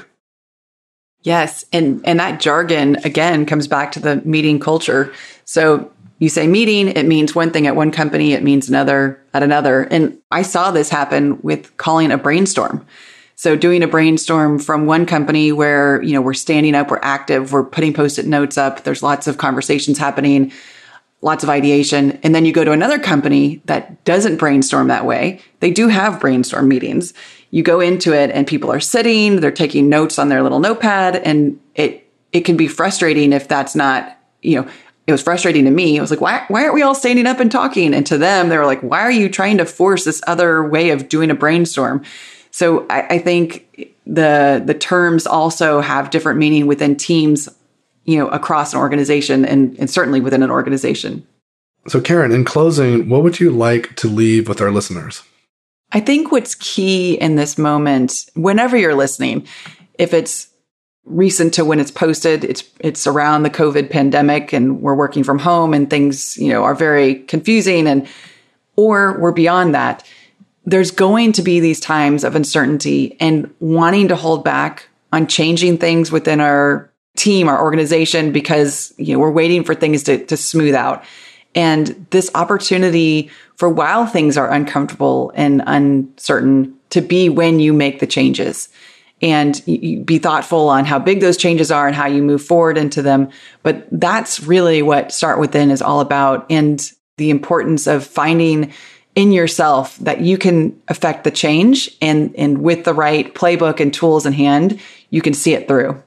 [1.22, 1.64] Yes.
[1.72, 5.14] And, and that jargon again comes back to the meeting culture.
[5.44, 5.88] So
[6.18, 9.82] you say meeting, it means one thing at one company, it means another at another.
[9.82, 12.84] And I saw this happen with calling a brainstorm.
[13.40, 17.54] So doing a brainstorm from one company where, you know, we're standing up, we're active,
[17.54, 20.52] we're putting post-it notes up, there's lots of conversations happening,
[21.22, 22.18] lots of ideation.
[22.22, 25.40] And then you go to another company that doesn't brainstorm that way.
[25.60, 27.14] They do have brainstorm meetings.
[27.50, 31.16] You go into it and people are sitting, they're taking notes on their little notepad
[31.16, 34.68] and it it can be frustrating if that's not, you know,
[35.06, 35.96] it was frustrating to me.
[35.96, 37.94] It was like, why, why aren't we all standing up and talking?
[37.94, 40.90] And to them, they were like, why are you trying to force this other way
[40.90, 42.04] of doing a brainstorm?
[42.50, 47.48] So I, I think the the terms also have different meaning within teams,
[48.04, 51.26] you know, across an organization and, and certainly within an organization.
[51.86, 55.22] So Karen, in closing, what would you like to leave with our listeners?
[55.92, 59.46] I think what's key in this moment, whenever you're listening,
[59.98, 60.48] if it's
[61.04, 65.38] recent to when it's posted, it's it's around the COVID pandemic and we're working from
[65.38, 68.06] home and things, you know, are very confusing and
[68.76, 70.04] or we're beyond that
[70.70, 75.78] there's going to be these times of uncertainty and wanting to hold back on changing
[75.78, 80.36] things within our team, our organization, because you know we're waiting for things to, to
[80.36, 81.04] smooth out.
[81.56, 87.98] And this opportunity for while things are uncomfortable and uncertain to be when you make
[87.98, 88.68] the changes
[89.20, 93.02] and be thoughtful on how big those changes are and how you move forward into
[93.02, 93.28] them.
[93.64, 96.46] But that's really what Start Within is all about.
[96.48, 98.72] And the importance of finding
[99.14, 103.92] in yourself that you can affect the change and, and with the right playbook and
[103.92, 104.80] tools in hand,
[105.10, 106.00] you can see it through.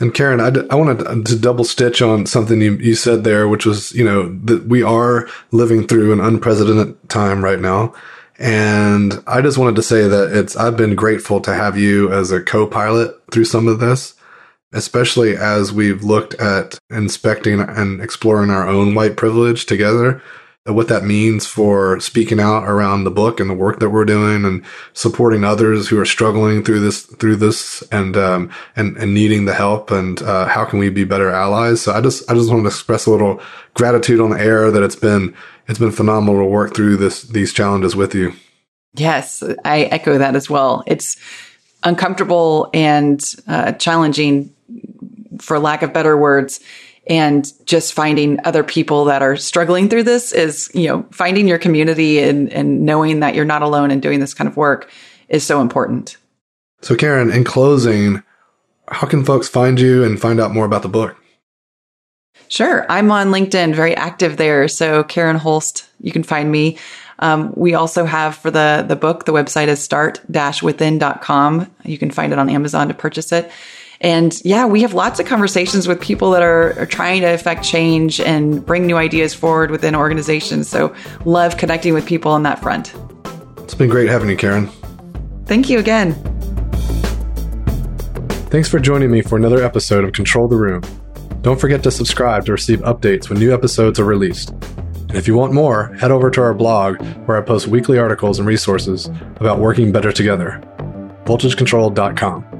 [0.00, 3.46] And Karen, I, d- I wanted to double stitch on something you, you said there,
[3.46, 7.94] which was, you know, that we are living through an unprecedented time right now.
[8.38, 12.32] And I just wanted to say that it's, I've been grateful to have you as
[12.32, 14.14] a co-pilot through some of this,
[14.72, 20.20] especially as we've looked at inspecting and exploring our own white privilege together
[20.64, 24.44] what that means for speaking out around the book and the work that we're doing
[24.44, 29.44] and supporting others who are struggling through this through this and um, and and needing
[29.44, 31.82] the help and uh, how can we be better allies?
[31.82, 33.40] So i just i just want to express a little
[33.74, 35.34] gratitude on the air that it's been
[35.66, 38.32] it's been phenomenal to work through this these challenges with you.
[38.94, 40.84] Yes i echo that as well.
[40.86, 41.16] It's
[41.82, 44.54] uncomfortable and uh, challenging
[45.40, 46.60] for lack of better words
[47.06, 51.58] and just finding other people that are struggling through this is, you know, finding your
[51.58, 54.90] community and, and knowing that you're not alone in doing this kind of work
[55.28, 56.16] is so important.
[56.80, 58.22] So, Karen, in closing,
[58.88, 61.16] how can folks find you and find out more about the book?
[62.48, 62.84] Sure.
[62.90, 64.68] I'm on LinkedIn, very active there.
[64.68, 66.78] So, Karen Holst, you can find me.
[67.18, 70.20] Um, we also have for the, the book, the website is start
[70.62, 71.74] within.com.
[71.84, 73.50] You can find it on Amazon to purchase it.
[74.02, 77.64] And yeah, we have lots of conversations with people that are, are trying to affect
[77.64, 80.68] change and bring new ideas forward within organizations.
[80.68, 80.92] So
[81.24, 82.92] love connecting with people on that front.
[83.58, 84.68] It's been great having you, Karen.
[85.46, 86.14] Thank you again.
[88.50, 90.82] Thanks for joining me for another episode of Control the Room.
[91.40, 94.50] Don't forget to subscribe to receive updates when new episodes are released.
[94.50, 98.38] And if you want more, head over to our blog where I post weekly articles
[98.38, 100.60] and resources about working better together.
[101.24, 102.51] VoltageControl.com.